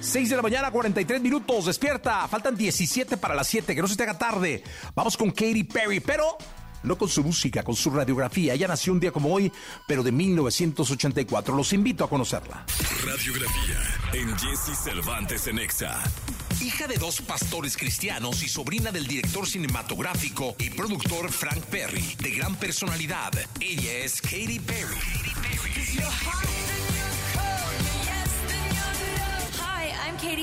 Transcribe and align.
6 0.00 0.30
de 0.30 0.36
la 0.36 0.42
mañana, 0.42 0.70
43 0.70 1.20
minutos. 1.20 1.66
Despierta. 1.66 2.26
Faltan 2.28 2.56
17 2.56 3.16
para 3.16 3.34
las 3.34 3.46
7. 3.48 3.74
Que 3.74 3.82
no 3.82 3.88
se 3.88 3.96
te 3.96 4.02
haga 4.02 4.18
tarde. 4.18 4.62
Vamos 4.94 5.16
con 5.16 5.30
Katy 5.30 5.64
Perry, 5.64 6.00
pero 6.00 6.38
no 6.82 6.96
con 6.96 7.08
su 7.08 7.22
música, 7.22 7.62
con 7.62 7.76
su 7.76 7.90
radiografía. 7.90 8.54
Ella 8.54 8.68
nació 8.68 8.92
un 8.92 9.00
día 9.00 9.12
como 9.12 9.32
hoy, 9.32 9.52
pero 9.86 10.02
de 10.02 10.12
1984. 10.12 11.54
Los 11.54 11.72
invito 11.72 12.04
a 12.04 12.08
conocerla. 12.08 12.64
Radiografía 13.04 13.78
en 14.14 14.36
Jesse 14.38 14.76
Cervantes 14.82 15.46
en 15.46 15.58
Exa. 15.58 16.02
Hija 16.60 16.86
de 16.86 16.96
dos 16.96 17.20
pastores 17.22 17.76
cristianos 17.76 18.42
y 18.42 18.48
sobrina 18.48 18.90
del 18.90 19.06
director 19.06 19.46
cinematográfico 19.46 20.56
y 20.58 20.70
productor 20.70 21.30
Frank 21.30 21.62
Perry, 21.66 22.16
de 22.18 22.30
gran 22.32 22.54
personalidad, 22.56 23.32
ella 23.60 23.92
es 24.04 24.20
Katy 24.20 24.60
Perry. 24.60 24.96
Katy 24.96 25.34
Perry. 25.40 26.49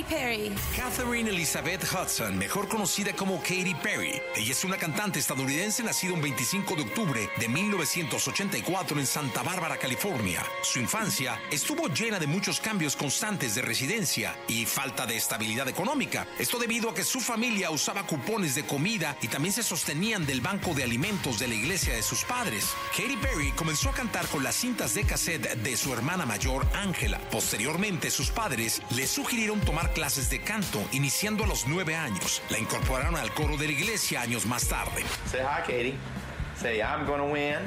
Perry. 0.10 0.52
Elizabeth 1.28 1.84
Hudson, 1.84 2.38
mejor 2.38 2.68
conocida 2.68 3.14
como 3.14 3.40
Katy 3.42 3.76
Perry. 3.82 4.22
Ella 4.36 4.52
es 4.52 4.64
una 4.64 4.78
cantante 4.78 5.20
estadounidense 5.20 5.84
nacida 5.84 6.14
un 6.14 6.22
25 6.22 6.76
de 6.76 6.82
octubre 6.84 7.30
de 7.38 7.48
1984 7.48 9.00
en 9.00 9.06
Santa 9.06 9.44
Bárbara, 9.44 9.78
California. 9.78 10.44
Su 10.64 10.80
infancia 10.80 11.40
estuvo 11.52 11.88
llena 11.90 12.20
de 12.20 12.28
muchos 12.28 12.60
cambios 12.60 12.96
constantes 12.96 13.56
de 13.56 13.62
residencia 13.62 14.36
y 14.48 14.66
falta 14.66 15.06
de 15.06 15.18
estabilidad 15.18 15.68
económica. 15.68 16.28
Esto 16.40 16.60
debido 16.60 16.90
a 16.90 16.94
que 16.94 17.04
su 17.04 17.20
familia 17.20 17.72
usaba 17.72 18.06
cupones 18.06 18.56
de 18.56 18.64
comida 18.64 19.18
y 19.22 19.28
también 19.28 19.54
se 19.54 19.64
sostenían 19.64 20.26
del 20.26 20.42
banco 20.42 20.74
de 20.74 20.84
alimentos 20.84 21.40
de 21.40 21.48
la 21.48 21.56
iglesia 21.56 21.94
de 21.94 22.04
sus 22.04 22.24
padres. 22.24 22.66
Katy 22.96 23.18
Perry 23.18 23.52
comenzó 23.52 23.90
a 23.90 23.94
cantar 23.94 24.28
con 24.28 24.44
las 24.44 24.56
cintas 24.56 24.94
de 24.94 25.04
cassette 25.04 25.56
de 25.56 25.78
su 25.78 25.94
hermana 25.94 26.26
mayor, 26.26 26.66
Angela. 26.74 27.20
Posteriormente, 27.32 28.12
sus 28.12 28.30
padres 28.30 28.82
le 28.92 29.08
sugirieron 29.08 29.60
tomar 29.62 29.94
clases 29.98 30.30
de 30.30 30.40
canto, 30.40 30.80
iniciando 30.92 31.44
a 31.44 31.48
los 31.48 31.66
nueve 31.66 31.96
años. 31.96 32.44
La 32.52 32.60
incorporaron 32.60 33.16
al 33.16 33.34
coro 33.34 33.58
de 33.58 33.66
la 33.66 33.72
iglesia 33.72 34.22
años 34.22 34.46
más 34.46 34.68
tarde. 34.68 35.04
Say 35.26 35.42
hi, 35.42 35.62
Katie. 35.62 35.96
Say 36.62 36.82
I'm 36.82 37.08
gonna 37.08 37.24
win. 37.24 37.58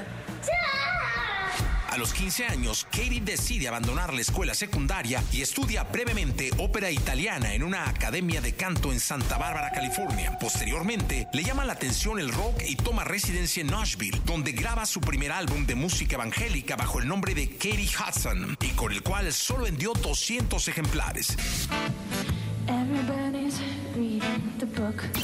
A 1.91 1.97
los 1.97 2.13
15 2.13 2.47
años, 2.47 2.87
Katie 2.89 3.21
decide 3.21 3.67
abandonar 3.67 4.15
la 4.15 4.21
escuela 4.21 4.55
secundaria 4.55 5.25
y 5.33 5.43
estudia 5.43 5.83
brevemente 5.83 6.53
ópera 6.59 6.89
italiana 6.89 7.53
en 7.53 7.65
una 7.65 7.89
academia 7.89 8.41
de 8.41 8.55
canto 8.55 8.93
en 8.93 9.01
Santa 9.01 9.39
Bárbara, 9.39 9.73
California. 9.73 10.39
Posteriormente, 10.39 11.27
le 11.33 11.43
llama 11.43 11.65
la 11.65 11.73
atención 11.73 12.21
el 12.21 12.33
rock 12.33 12.63
y 12.65 12.77
toma 12.77 13.03
residencia 13.03 13.63
en 13.63 13.73
Nashville, 13.73 14.21
donde 14.25 14.53
graba 14.53 14.87
su 14.87 15.01
primer 15.01 15.33
álbum 15.33 15.67
de 15.67 15.75
música 15.75 16.15
evangélica 16.15 16.77
bajo 16.77 17.01
el 17.01 17.09
nombre 17.09 17.35
de 17.35 17.49
Katie 17.49 17.89
Hudson 17.89 18.57
y 18.61 18.69
con 18.69 18.93
el 18.93 19.03
cual 19.03 19.33
solo 19.33 19.65
vendió 19.65 19.93
200 19.93 20.69
ejemplares. 20.69 21.37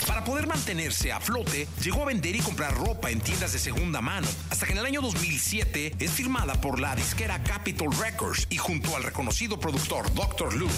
Para 0.07 0.25
poder 0.25 0.47
mantenerse 0.47 1.13
a 1.13 1.21
flote, 1.21 1.69
llegó 1.83 2.03
a 2.03 2.07
vender 2.07 2.35
y 2.35 2.41
comprar 2.41 2.77
ropa 2.77 3.11
en 3.11 3.21
tiendas 3.21 3.53
de 3.53 3.59
segunda 3.59 4.01
mano, 4.01 4.27
hasta 4.51 4.67
que 4.67 4.73
en 4.73 4.79
el 4.79 4.87
año 4.87 5.01
2007 5.01 5.95
es 5.99 6.11
firmada 6.11 6.61
por 6.61 6.81
la 6.81 6.97
disquera 6.97 7.43
Capitol 7.43 7.91
Records 7.97 8.47
y 8.51 8.57
junto 8.57 8.97
al 8.97 9.03
reconocido 9.03 9.61
productor 9.61 10.13
Dr. 10.15 10.55
Luke, 10.55 10.73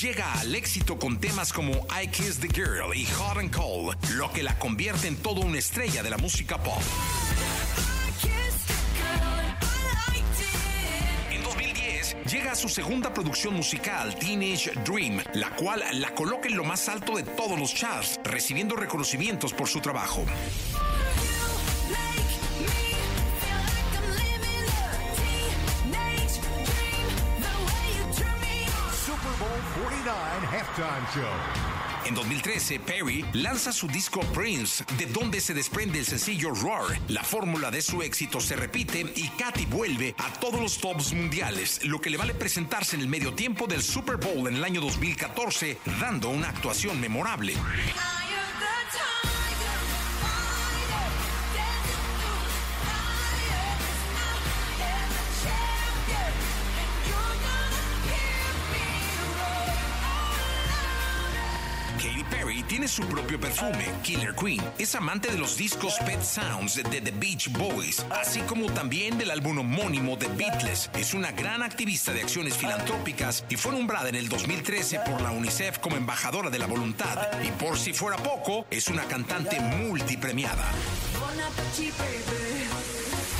llega 0.00 0.32
al 0.34 0.54
éxito 0.54 0.98
con 0.98 1.18
temas 1.18 1.52
como 1.52 1.86
I 2.02 2.08
Kiss 2.08 2.38
the 2.38 2.48
Girl 2.48 2.94
y 2.94 3.06
Hot 3.06 3.38
and 3.38 3.54
Cold, 3.54 3.96
lo 4.12 4.30
que 4.32 4.42
la 4.42 4.58
convierte 4.58 5.08
en 5.08 5.16
toda 5.16 5.40
una 5.40 5.58
estrella 5.58 6.02
de 6.02 6.10
la 6.10 6.18
música 6.18 6.62
pop. 6.62 6.82
Llega 12.24 12.52
a 12.52 12.54
su 12.54 12.68
segunda 12.68 13.12
producción 13.12 13.54
musical, 13.54 14.14
Teenage 14.16 14.72
Dream, 14.84 15.22
la 15.34 15.50
cual 15.50 15.82
la 15.94 16.10
coloca 16.14 16.48
en 16.48 16.56
lo 16.56 16.64
más 16.64 16.88
alto 16.88 17.16
de 17.16 17.22
todos 17.22 17.58
los 17.58 17.74
charts, 17.74 18.20
recibiendo 18.24 18.76
reconocimientos 18.76 19.52
por 19.52 19.68
su 19.68 19.80
trabajo. 19.80 20.24
Super 29.06 29.32
Bowl 29.38 29.84
49 29.84 30.46
Halftime 30.50 31.06
Show. 31.14 31.89
En 32.06 32.14
2013, 32.14 32.80
Perry 32.80 33.24
lanza 33.34 33.72
su 33.72 33.86
disco 33.86 34.20
Prince, 34.32 34.84
de 34.96 35.06
donde 35.06 35.40
se 35.40 35.54
desprende 35.54 35.98
el 35.98 36.06
sencillo 36.06 36.50
Roar. 36.50 36.98
La 37.08 37.22
fórmula 37.22 37.70
de 37.70 37.82
su 37.82 38.02
éxito 38.02 38.40
se 38.40 38.56
repite 38.56 39.12
y 39.16 39.28
Katy 39.28 39.66
vuelve 39.66 40.14
a 40.18 40.32
todos 40.40 40.60
los 40.60 40.78
tops 40.78 41.12
mundiales, 41.12 41.84
lo 41.84 42.00
que 42.00 42.10
le 42.10 42.16
vale 42.16 42.34
presentarse 42.34 42.96
en 42.96 43.02
el 43.02 43.08
medio 43.08 43.34
tiempo 43.34 43.66
del 43.66 43.82
Super 43.82 44.16
Bowl 44.16 44.48
en 44.48 44.56
el 44.56 44.64
año 44.64 44.80
2014, 44.80 45.78
dando 46.00 46.30
una 46.30 46.48
actuación 46.48 47.00
memorable. 47.00 47.54
Tiene 62.62 62.88
su 62.88 63.02
propio 63.06 63.38
perfume, 63.40 63.86
Killer 64.02 64.34
Queen. 64.34 64.62
Es 64.78 64.94
amante 64.94 65.30
de 65.30 65.38
los 65.38 65.56
discos 65.56 65.94
Pet 66.04 66.22
Sounds 66.22 66.76
de 66.76 67.00
The 67.00 67.10
Beach 67.12 67.50
Boys, 67.52 68.04
así 68.10 68.40
como 68.40 68.66
también 68.72 69.18
del 69.18 69.30
álbum 69.30 69.58
homónimo 69.58 70.16
de 70.16 70.28
Beatles. 70.28 70.90
Es 70.94 71.14
una 71.14 71.32
gran 71.32 71.62
activista 71.62 72.12
de 72.12 72.22
acciones 72.22 72.56
filantrópicas 72.56 73.44
y 73.48 73.56
fue 73.56 73.72
nombrada 73.72 74.08
en 74.08 74.16
el 74.16 74.28
2013 74.28 75.00
por 75.00 75.20
la 75.20 75.30
UNICEF 75.30 75.78
como 75.78 75.96
embajadora 75.96 76.50
de 76.50 76.58
la 76.58 76.66
voluntad. 76.66 77.18
Y 77.42 77.50
por 77.52 77.78
si 77.78 77.92
fuera 77.92 78.16
poco, 78.16 78.66
es 78.70 78.88
una 78.88 79.04
cantante 79.04 79.60
multipremiada. 79.60 80.64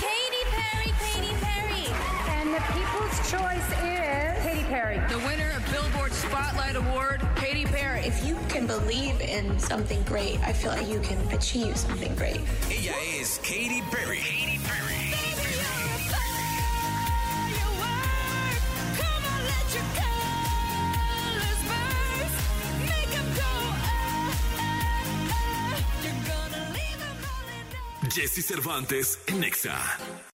Katy 0.00 0.42
Perry, 0.50 0.92
Katy 1.00 1.34
Perry. 1.40 1.86
And 2.28 2.54
the 2.54 2.60
people's 2.72 3.30
choice 3.30 3.70
is 3.84 4.29
Katy 4.50 4.64
Perry. 4.64 5.00
The 5.08 5.18
winner 5.18 5.52
of 5.56 5.64
Billboard 5.70 6.12
Spotlight 6.12 6.74
Award 6.74 7.22
Katy 7.36 7.66
Perry. 7.66 8.00
If 8.00 8.26
you 8.26 8.36
can 8.48 8.66
believe 8.66 9.20
in 9.20 9.56
something 9.60 10.02
great, 10.02 10.40
I 10.40 10.52
feel 10.52 10.72
like 10.72 10.88
you 10.88 10.98
can 10.98 11.18
achieve 11.32 11.76
something 11.76 12.12
great. 12.16 12.40
Ella 12.66 12.96
es 13.20 13.38
Katy 13.44 13.80
Perry. 13.92 14.18
Katy 14.18 14.58
Perry. 14.64 14.96
Jesse 28.08 28.42
Cervantes, 28.42 29.18
Nexa. 29.28 30.20